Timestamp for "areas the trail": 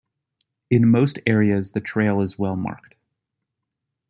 1.27-2.21